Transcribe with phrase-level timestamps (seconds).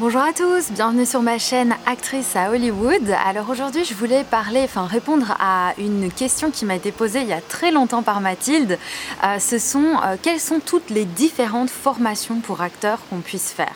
[0.00, 3.14] Bonjour à tous, bienvenue sur ma chaîne Actrice à Hollywood.
[3.26, 7.28] Alors aujourd'hui je voulais parler, enfin répondre à une question qui m'a été posée il
[7.28, 8.78] y a très longtemps par Mathilde.
[9.22, 13.74] Euh, ce sont euh, quelles sont toutes les différentes formations pour acteurs qu'on puisse faire?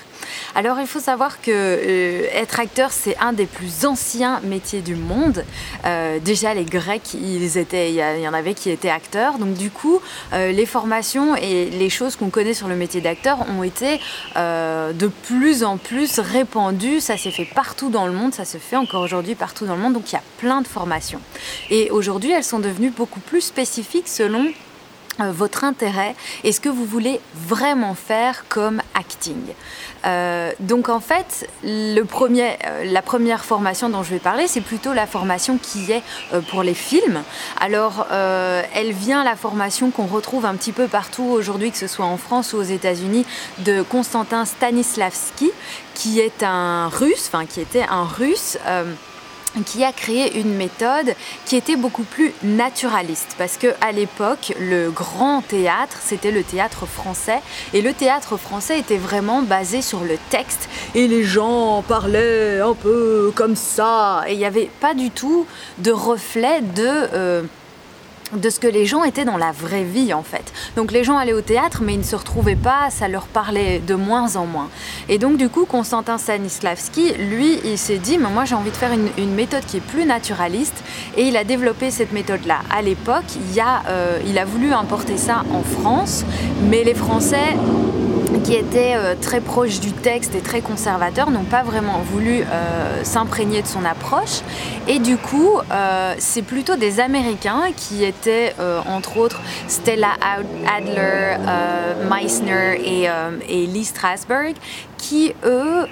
[0.55, 4.95] Alors il faut savoir que euh, être acteur c'est un des plus anciens métiers du
[4.95, 5.45] monde.
[5.85, 9.39] Euh, déjà les Grecs, ils étaient, il y, en avait qui étaient acteurs.
[9.39, 10.01] Donc du coup,
[10.33, 14.01] euh, les formations et les choses qu'on connaît sur le métier d'acteur ont été
[14.37, 17.01] de plus en plus répandues.
[17.01, 19.81] Ça s'est fait partout dans le monde, ça se fait encore aujourd'hui partout dans le
[19.81, 19.95] monde.
[19.95, 21.21] Donc il y a plein de formations.
[21.71, 24.47] Et aujourd'hui, elles sont devenues beaucoup plus spécifiques selon
[25.19, 29.41] votre intérêt et ce que vous voulez vraiment faire comme acting.
[30.07, 34.61] Euh, donc en fait, le premier, euh, la première formation dont je vais parler, c'est
[34.61, 36.03] plutôt la formation qui est
[36.51, 37.23] pour les films.
[37.61, 42.05] Alors, elle vient la formation qu'on retrouve un petit peu partout aujourd'hui, que ce soit
[42.05, 43.25] en France ou aux États-Unis,
[43.59, 45.51] de Konstantin Stanislavski,
[45.95, 48.59] qui est un Russe, enfin qui était un Russe
[49.63, 53.35] qui a créé une méthode qui était beaucoup plus naturaliste.
[53.39, 57.41] Parce que à l'époque le grand théâtre c'était le théâtre français.
[57.73, 60.69] Et le théâtre français était vraiment basé sur le texte.
[60.95, 64.25] Et les gens parlaient un peu comme ça.
[64.27, 65.47] Et il n'y avait pas du tout
[65.79, 67.43] de reflet de euh,
[68.33, 70.53] de ce que les gens étaient dans la vraie vie en fait.
[70.77, 73.79] Donc les gens allaient au théâtre mais ils ne se retrouvaient pas, ça leur parlait
[73.79, 74.69] de moins en moins.
[75.09, 78.77] Et donc du coup Constantin Stanislavski, lui, il s'est dit mais moi j'ai envie de
[78.77, 80.85] faire une, méthode qui est plus naturaliste
[81.17, 82.61] et il a développé cette méthode-là.
[82.71, 86.25] À l'époque, il, euh, il a voulu importer ça en France,
[86.71, 87.57] mais les Français
[88.45, 93.03] qui étaient euh, très proches du texte et très conservateurs, n'ont pas vraiment voulu euh,
[93.03, 94.43] s'imprégner de son approche.
[94.87, 98.55] Et du coup, euh, c'est plutôt des Américains qui étaient,
[98.87, 100.11] entre autres, Stella
[100.77, 101.37] Adler,
[102.11, 103.09] Meissner
[103.49, 104.55] et, Lee Strasberg,
[104.99, 105.87] qui, eux,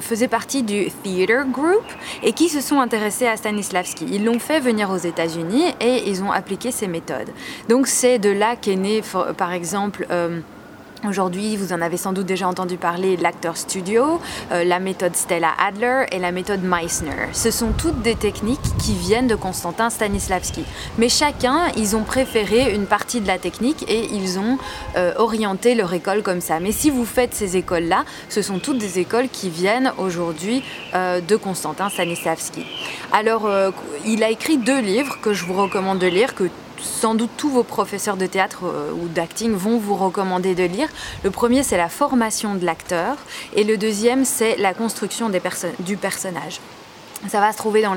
[0.00, 1.84] faisaient partie du Theater Group
[2.22, 4.06] et qui se sont intéressés à Stanislavski.
[4.10, 7.30] Ils l'ont fait venir aux États-Unis et ils ont appliqué ces méthodes.
[7.68, 9.02] Donc c'est de là qu'est né,
[9.36, 10.06] par exemple,
[11.08, 15.50] Aujourd'hui, vous en avez sans doute déjà entendu parler, l'acteur studio, euh, la méthode Stella
[15.64, 17.28] Adler et la méthode Meissner.
[17.32, 20.64] Ce sont toutes des techniques qui viennent de Konstantin Stanislavski.
[20.98, 24.58] Mais chacun, ils ont préféré une partie de la technique et ils ont
[24.96, 26.58] euh, orienté leur école comme ça.
[26.58, 31.20] Mais si vous faites ces écoles-là, ce sont toutes des écoles qui viennent aujourd'hui euh,
[31.20, 32.64] de Konstantin Stanislavski.
[33.12, 33.48] Alors,
[34.04, 36.34] il a écrit deux livres que je vous recommande de lire,
[36.80, 40.88] sans doute tous vos professeurs de théâtre euh, ou d'acting vont vous recommander de lire.
[41.24, 43.16] Le premier, c'est la formation de l'acteur
[43.54, 45.30] et le deuxième, c'est la construction
[45.80, 46.60] du personnage.
[47.28, 47.94] Ça va se trouver dans,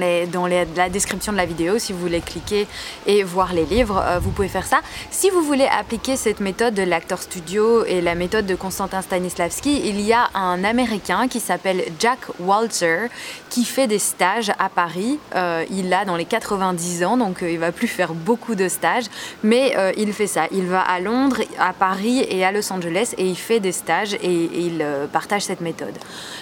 [0.48, 2.68] la description de la vidéo si vous voulez cliquer
[3.06, 4.80] et voir les livres, euh, vous pouvez faire ça.
[5.12, 9.82] Si vous voulez appliquer cette méthode de l'acteur studio et la méthode de Konstantin Stanislavski,
[9.88, 13.08] il y a un Américain qui s'appelle Jack Walter
[13.50, 15.20] qui fait des stages à Paris.
[15.36, 18.68] Euh, il a dans les 90 ans, donc euh, il va plus faire beaucoup de
[18.68, 19.06] stages,
[19.44, 20.48] mais il fait ça.
[20.52, 24.14] Il va à Londres, à Paris et à Los Angeles et il fait des stages
[24.14, 25.98] et il partage cette méthode.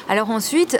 [0.09, 0.79] Alors ensuite,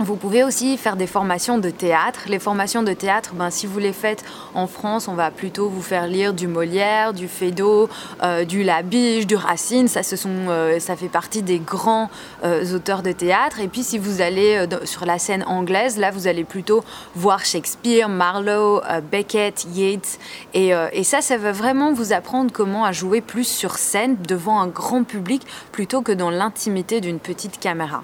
[0.00, 2.22] vous pouvez aussi faire des formations de théâtre.
[2.26, 4.24] Les formations de théâtre, ben, si vous les faites
[4.54, 7.88] en France, on va plutôt vous faire lire du Molière, du Feydeau,
[8.22, 9.86] euh, du Labiche, du Racine.
[9.86, 12.10] Ça, ce sont, euh, ça fait partie des grands
[12.44, 13.60] euh, auteurs de théâtre.
[13.60, 16.84] Et puis, si vous allez sur la scène anglaise, là, vous allez plutôt
[17.14, 20.18] voir Shakespeare, Marlowe, Beckett, Yeats.
[20.54, 24.60] Et, et ça, ça va vraiment vous apprendre comment à jouer plus sur scène devant
[24.60, 28.02] un grand public plutôt que dans l'intimité d'une petite caméra.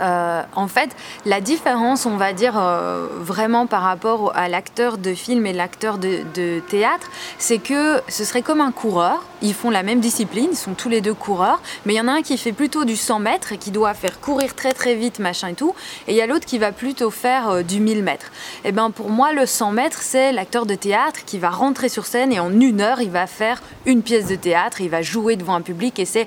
[0.00, 0.90] Euh, en fait,
[1.24, 5.98] la différence, on va dire euh, vraiment par rapport à l'acteur de film et l'acteur
[5.98, 9.22] de, théâtre, c'est que ce serait comme un coureur.
[9.42, 12.08] Ils font la même discipline, ils sont tous les deux coureurs, mais il y en
[12.08, 14.94] a un qui fait plutôt du 100 mètres et qui doit faire courir très très
[14.94, 15.74] vite, machin et tout,
[16.08, 18.32] et il y a l'autre qui va plutôt faire euh, du 1000 mètres.
[18.64, 21.88] Et eh ben pour moi, le 100 mètres, c'est l'acteur de théâtre qui va rentrer
[21.88, 25.02] sur scène et en une heure, il va faire une pièce de théâtre, il va
[25.02, 26.26] jouer devant un public et c'est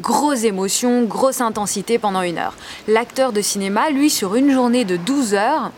[0.00, 2.54] grosse émotion, grosse intensité pendant une heure
[3.00, 5.72] acteur de cinéma, lui, sur une journée de 12 heures,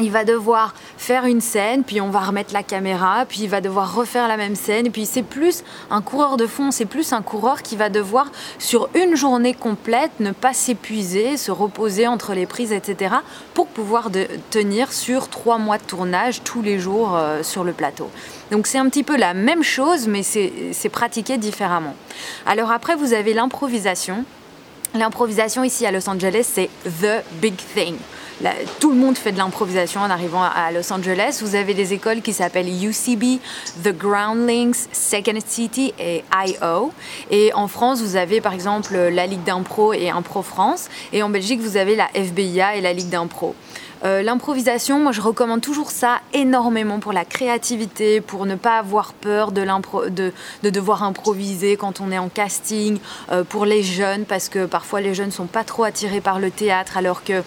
[0.00, 3.60] il va devoir faire une scène, puis on va remettre la caméra, puis il va
[3.60, 4.90] devoir refaire la même scène.
[4.90, 8.88] Puis c'est plus un coureur de fond, c'est plus un coureur qui va devoir, sur
[8.94, 13.16] une journée complète, ne pas s'épuiser, se reposer entre les prises, etc.,
[13.54, 14.10] pour pouvoir
[14.50, 18.10] tenir sur trois mois de tournage tous les jours euh, sur le plateau.
[18.50, 21.94] Donc c'est un petit peu la même chose, mais c'est pratiqué différemment.
[22.46, 24.24] Alors après, vous avez l'improvisation.
[24.96, 27.96] L'improvisation ici à Los Angeles, c'est the big thing.
[28.78, 31.40] tout le monde fait de l'improvisation en arrivant à Los Angeles.
[31.42, 33.40] Vous avez des écoles qui s'appellent UCB,
[33.82, 36.92] The Groundlings, Second City et IO.
[37.32, 40.88] Et en France, vous avez par exemple la Ligue d'impro et Impro France.
[41.12, 43.56] Et en Belgique, vous avez la FBIA et la Ligue d'impro.
[44.04, 49.12] Euh, l'improvisation, moi je recommande toujours ça énormément pour la créativité, pour ne pas avoir
[49.12, 49.64] peur de,
[50.10, 52.98] de, devoir improviser quand on est en casting,
[53.30, 56.38] euh, pour les jeunes, parce que parfois les jeunes ne sont pas trop attirés par
[56.38, 57.42] le théâtre, alors que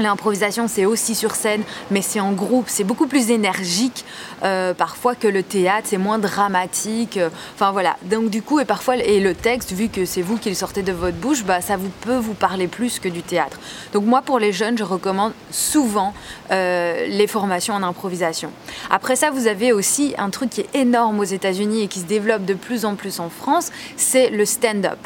[0.00, 4.04] L'improvisation, c'est aussi sur scène, mais c'est en groupe, c'est beaucoup plus énergique
[4.42, 7.18] euh, parfois que le théâtre, c'est moins dramatique.
[7.18, 7.96] Euh, enfin voilà.
[8.04, 10.82] Donc du coup, et parfois, et le texte, vu que c'est vous qui le sortez
[10.82, 13.58] de votre bouche, bah, ça vous peut vous parler plus que du théâtre.
[13.92, 16.14] Donc moi, pour les jeunes, je recommande souvent
[16.50, 18.50] euh, les formations en improvisation.
[18.90, 22.06] Après ça, vous avez aussi un truc qui est énorme aux États-Unis et qui se
[22.06, 24.98] développe de plus en plus en France, c'est le stand-up.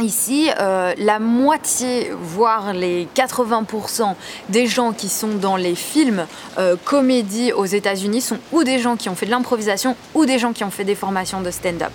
[0.00, 4.16] Ici, euh, la moitié, voire les 80%
[4.48, 6.26] des gens qui sont dans les films
[6.58, 10.40] euh, comédies aux États-Unis sont ou des gens qui ont fait de l'improvisation ou des
[10.40, 11.92] gens qui ont fait des formations de stand-up.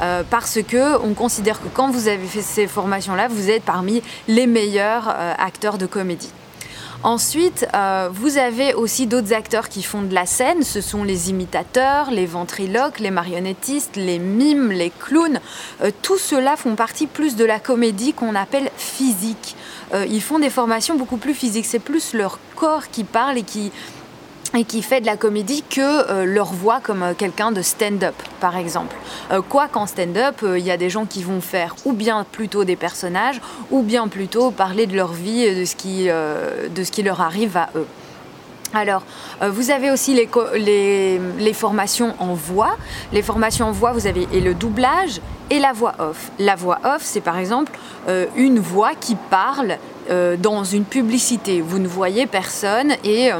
[0.00, 4.00] Euh, parce que on considère que quand vous avez fait ces formations-là, vous êtes parmi
[4.28, 5.08] les meilleurs
[5.38, 6.30] acteurs de comédie.
[7.02, 10.62] Ensuite, euh, vous avez aussi d'autres acteurs qui font de la scène.
[10.62, 15.40] Ce sont les imitateurs, les ventriloques, les marionnettistes, les mimes, les clowns.
[15.82, 19.56] Euh, tout cela font partie plus de la comédie qu'on appelle physique.
[19.94, 21.64] Euh, ils font des formations beaucoup plus physiques.
[21.64, 23.72] C'est plus leur corps qui parle et qui
[24.56, 28.14] et qui fait de la comédie que euh, leur voix comme euh, quelqu'un de stand-up,
[28.40, 28.96] par exemple.
[29.30, 32.64] Euh, quoi qu'en stand-up, il y a des gens qui vont faire ou bien plutôt
[32.64, 37.02] des personnages, ou bien plutôt parler de leur vie, de ce qui, de ce qui
[37.02, 37.86] leur arrive à eux.
[38.72, 39.02] Alors,
[39.40, 42.76] vous avez aussi les, les, les, formations en voix.
[43.12, 45.20] Les formations en voix, vous avez et le doublage
[45.50, 46.30] et la voix off.
[46.38, 47.72] La voix off, c'est par exemple
[48.36, 49.76] une voix qui parle
[50.38, 51.60] dans une publicité.
[51.60, 53.30] Vous ne voyez personne et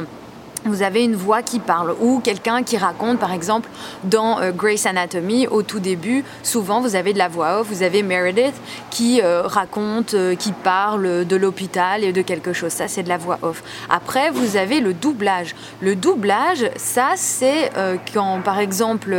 [0.65, 3.69] vous avez une voix qui parle ou quelqu'un qui raconte, par exemple,
[4.03, 7.83] dans euh, Grace Anatomy, au tout début, souvent vous avez de la voix off, vous
[7.83, 8.53] avez Meredith
[8.89, 12.71] qui euh, raconte, euh, qui parle de l'hôpital et de quelque chose.
[12.71, 13.63] Ça, c'est de la voix off.
[13.89, 15.55] Après, vous avez le doublage.
[15.81, 17.71] Le doublage, ça, c'est
[18.13, 19.15] quand, par exemple,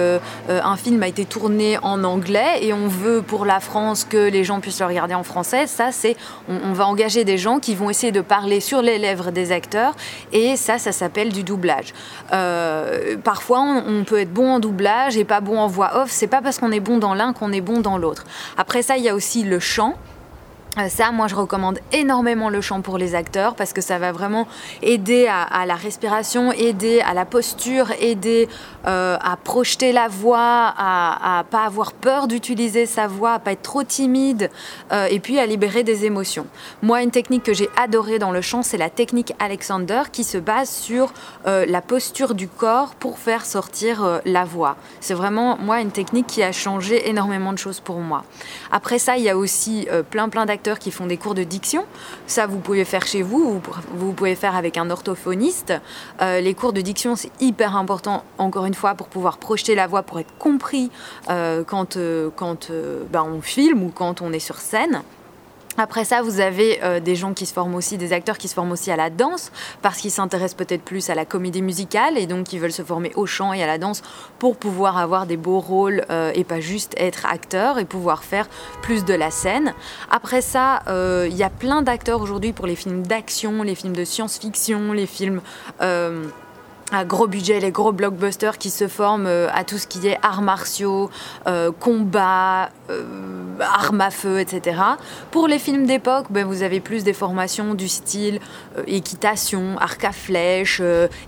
[0.48, 4.44] un film a été tourné en anglais et on veut pour la France que les
[4.44, 5.66] gens puissent le regarder en français.
[5.66, 6.16] Ça, c'est,
[6.48, 9.52] on, on va engager des gens qui vont essayer de parler sur les lèvres des
[9.52, 9.94] acteurs
[10.32, 11.92] et ça, ça s'appelle du doublage.
[12.32, 16.10] Euh, parfois, on, peut être bon en doublage et pas bon en voix off.
[16.10, 18.24] C'est pas parce qu'on est bon dans l'un qu'on est bon dans l'autre.
[18.56, 19.96] Après ça, il y a aussi le chant.
[20.78, 24.10] Euh, ça, moi, je recommande énormément le chant pour les acteurs parce que ça va
[24.10, 24.48] vraiment
[24.80, 28.48] aider à, la respiration, aider à la posture, aider
[28.86, 33.52] euh, à projeter la voix, à, à pas avoir peur d'utiliser sa voix, à pas
[33.52, 34.50] être trop timide
[34.92, 36.46] euh, et puis à libérer des émotions.
[36.80, 40.38] Moi, une technique que j'ai adorée dans le chant, c'est la technique Alexander qui se
[40.38, 41.12] base sur
[41.44, 44.76] la posture du corps pour faire sortir la voix.
[45.00, 48.24] C'est vraiment, moi, une technique qui a changé énormément de choses pour moi.
[48.70, 51.84] Après ça, il y a aussi plein, plein d'acteurs qui font des cours de diction.
[52.26, 53.60] Ça, vous pouvez faire chez vous,
[53.94, 55.72] vous, pouvez faire avec un orthophoniste.
[56.20, 59.86] Euh, les cours de diction, c'est hyper important, encore une fois, pour pouvoir projeter la
[59.86, 60.90] voix, pour être compris
[61.30, 62.70] euh, quand, euh, quand
[63.10, 65.02] ben, on filme ou quand on est sur scène.
[65.78, 68.54] Après ça, vous avez euh, des gens qui se forment aussi, des acteurs qui se
[68.54, 72.26] forment aussi à la danse, parce qu'ils s'intéressent peut-être plus à la comédie musicale et
[72.26, 74.02] donc ils veulent se former au chant et à la danse
[74.38, 78.48] pour pouvoir avoir des beaux rôles euh, et pas juste être acteur et pouvoir faire
[78.82, 79.74] plus de la scène.
[80.10, 83.96] Après ça, euh, il y a plein d'acteurs aujourd'hui pour les films d'action, les films
[83.96, 85.40] de science-fiction, les films
[86.92, 90.18] à gros budget, les gros blockbusters qui se forment euh, à tout ce qui est
[90.22, 91.10] arts martiaux,
[91.46, 93.02] euh, combat, euh,
[93.60, 94.78] armes à feu, etc.
[95.30, 98.40] Pour les films d'époque, ben, vous avez plus des formations du style
[98.86, 100.82] équitation, arc à flèche,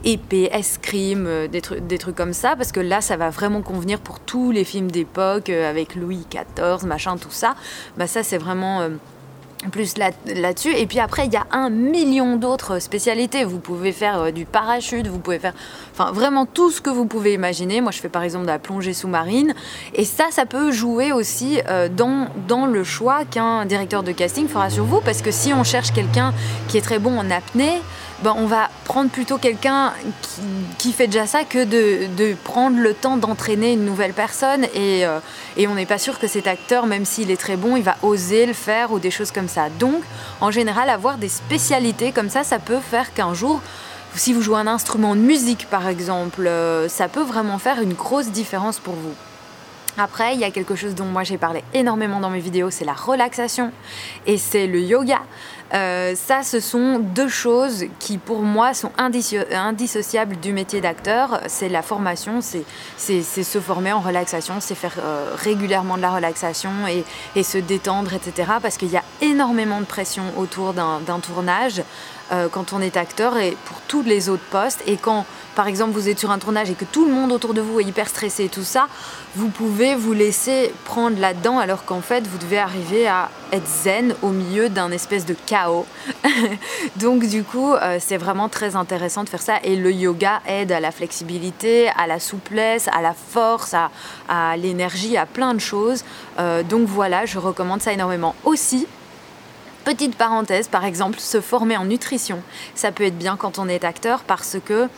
[0.04, 4.20] épée, escrime, des, des, trucs comme ça, parce que là, ça va vraiment convenir pour
[4.20, 7.54] tous les films d'époque, avec Louis XIV, machin, tout ça.
[7.96, 8.88] Ben, ça, c'est vraiment
[9.70, 10.74] plus là-dessus.
[10.74, 13.44] et puis après, il y a un million d'autres spécialités.
[13.44, 15.54] Vous pouvez faire euh, du parachute, vous pouvez faire
[15.92, 17.80] enfin, vraiment tout ce que vous pouvez imaginer.
[17.80, 19.54] Moi, je fais par exemple de la plongée sous-marine.
[19.94, 24.70] Et ça, ça peut jouer aussi euh, dans, le choix qu'un directeur de casting fera
[24.70, 25.00] sur vous.
[25.00, 26.32] Parce que si on cherche quelqu'un
[26.68, 27.80] qui est très bon en apnée,
[28.22, 28.70] ben, on va
[29.10, 29.92] plutôt quelqu'un
[30.78, 34.64] qui, fait déjà ça que de, prendre le temps d'entraîner une nouvelle personne.
[34.74, 35.18] Et, euh,
[35.56, 37.96] et on n'est pas sûr que cet acteur, même s'il est très bon, il va
[38.02, 39.68] oser le faire ou des choses comme ça.
[39.78, 40.02] Donc,
[40.40, 43.60] en général, avoir des spécialités comme ça, ça peut faire qu'un jour,
[44.14, 47.94] si vous jouez un instrument de musique par exemple, euh, ça peut vraiment faire une
[47.94, 49.14] grosse différence pour vous.
[49.96, 52.84] Après, il y a quelque chose dont moi j'ai parlé énormément dans mes vidéos, c'est
[52.84, 53.70] la relaxation
[54.26, 55.20] et c'est le yoga.
[55.72, 61.40] Euh, ça, ce sont deux choses qui pour moi sont indissociables du métier d'acteur.
[61.46, 66.70] C'est la formation, c'est se former en relaxation, c'est faire euh, régulièrement de la relaxation
[66.88, 68.52] et, et se détendre, etc.
[68.62, 71.82] Parce qu'il y a énormément de pression autour d'un tournage.
[72.32, 74.82] Euh, quand on est acteur et pour tous les autres postes.
[74.86, 77.52] Et quand, par exemple, vous êtes sur un tournage et que tout le monde autour
[77.52, 78.88] de vous est hyper stressé et tout ça,
[79.36, 84.14] vous pouvez vous laisser prendre là-dedans alors qu'en fait, vous devez arriver à être zen
[84.22, 85.84] au milieu d'un espèce de chaos.
[86.96, 89.58] Donc, du coup, euh, c'est vraiment très intéressant de faire ça.
[89.62, 95.18] Et le yoga aide à la flexibilité, à la souplesse, à la force, à, l'énergie,
[95.18, 96.04] à plein de choses.
[96.38, 98.34] Euh, donc, voilà, je recommande ça énormément.
[98.44, 98.86] Aussi,
[99.84, 102.42] Petite parenthèse, par exemple, se former en nutrition.
[102.74, 104.88] Ça peut être bien quand on est acteur parce que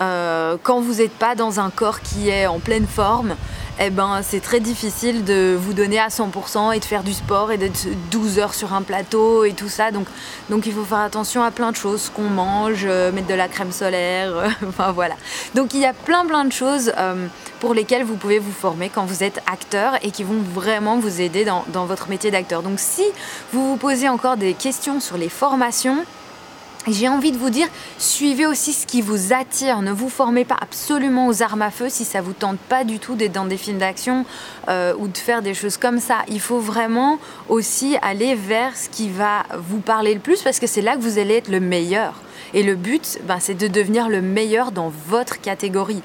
[0.00, 3.36] euh, quand vous n'êtes pas dans un corps qui est en pleine forme,
[3.80, 7.52] eh ben, c'est très difficile de vous donner à 100% et de faire du sport
[7.52, 9.90] et d'être 12 heures sur un plateau et tout ça.
[9.90, 10.06] Donc,
[10.50, 13.48] donc il faut faire attention à plein de choses, qu'on mange, euh, mettre de la
[13.48, 14.32] crème solaire,
[14.68, 15.14] enfin voilà.
[15.54, 16.92] Donc il y a plein plein de choses.
[16.96, 17.26] Euh,
[17.62, 21.20] pour lesquels vous pouvez vous former quand vous êtes acteur et qui vont vraiment vous
[21.20, 22.60] aider dans, votre métier d'acteur.
[22.60, 23.04] Donc si
[23.52, 26.04] vous vous posez encore des questions sur les formations,
[26.88, 29.82] j'ai envie de vous dire, suivez aussi ce qui vous attire.
[29.82, 32.98] Ne vous formez pas absolument aux armes à feu si ça vous tente pas du
[32.98, 34.24] tout d'être dans des films d'action
[34.68, 36.18] euh, ou de faire des choses comme ça.
[36.28, 40.66] Il faut vraiment aussi aller vers ce qui va vous parler le plus parce que
[40.66, 42.14] c'est là que vous allez être le meilleur.
[42.54, 46.02] Et le but, ben, c'est de devenir le meilleur dans votre catégorie.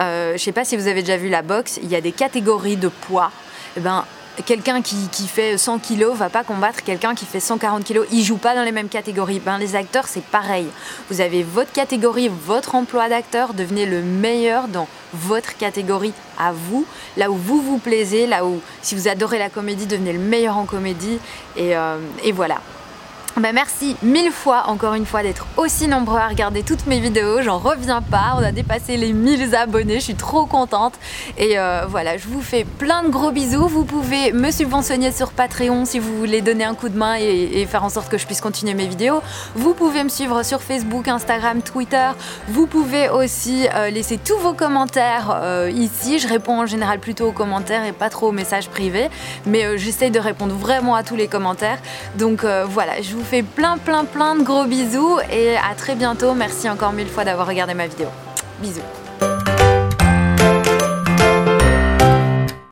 [0.00, 2.00] Euh, je ne sais pas si vous avez déjà vu la boxe, il y a
[2.00, 3.32] des catégories de poids.
[3.76, 4.04] Eh ben,
[4.44, 8.06] quelqu'un qui, fait 100 kilos va pas combattre quelqu'un qui fait 140 kilos.
[8.10, 9.40] Ils jouent pas dans les mêmes catégories.
[9.40, 10.66] Ben, les acteurs, c'est pareil.
[11.10, 13.54] Vous avez votre catégorie, votre emploi d'acteur.
[13.54, 16.84] Devenez le meilleur dans votre catégorie à vous,
[17.16, 20.56] là où vous vous plaisez, là où si vous adorez la comédie, devenez le meilleur
[20.56, 21.18] en comédie.
[21.56, 21.98] et euh,
[22.32, 22.60] voilà.
[23.36, 27.40] Bah, merci mille fois encore une fois d'être aussi nombreux à regarder toutes mes vidéos,
[27.40, 30.94] j'en reviens pas, on a dépassé les 1000 abonnés, je suis trop contente.
[31.36, 35.30] Et euh, voilà, je vous fais plein de gros bisous, vous pouvez me subventionner sur
[35.30, 38.26] Patreon si vous voulez donner un coup de main et, faire en sorte que je
[38.26, 39.20] puisse continuer mes vidéos,
[39.54, 42.10] vous pouvez me suivre sur Facebook, Instagram, Twitter,
[42.48, 47.28] vous pouvez aussi euh, laisser tous vos commentaires euh, ici, je réponds en général plutôt
[47.28, 49.10] aux commentaires et pas trop aux messages privés,
[49.46, 51.78] mais j'essaye de répondre vraiment à tous les commentaires,
[52.16, 56.34] donc voilà, je vous fais plein plein plein de gros bisous et à très bientôt.
[56.34, 58.08] Merci encore mille fois d'avoir regardé ma vidéo.
[58.60, 59.07] Bisous.